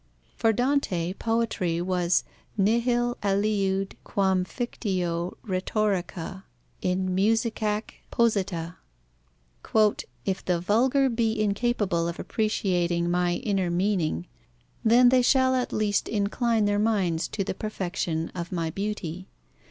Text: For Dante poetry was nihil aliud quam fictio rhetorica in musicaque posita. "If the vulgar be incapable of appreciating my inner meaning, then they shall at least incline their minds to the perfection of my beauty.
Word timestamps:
For 0.35 0.51
Dante 0.51 1.13
poetry 1.13 1.79
was 1.79 2.23
nihil 2.57 3.19
aliud 3.21 3.91
quam 4.03 4.43
fictio 4.45 5.37
rhetorica 5.45 6.43
in 6.81 7.13
musicaque 7.15 8.01
posita. 8.11 8.77
"If 10.25 10.43
the 10.43 10.59
vulgar 10.59 11.07
be 11.07 11.39
incapable 11.39 12.07
of 12.07 12.19
appreciating 12.19 13.11
my 13.11 13.33
inner 13.43 13.69
meaning, 13.69 14.25
then 14.83 15.09
they 15.09 15.21
shall 15.21 15.53
at 15.53 15.71
least 15.71 16.07
incline 16.09 16.65
their 16.65 16.79
minds 16.79 17.27
to 17.27 17.43
the 17.43 17.53
perfection 17.53 18.31
of 18.33 18.51
my 18.51 18.71
beauty. 18.71 19.27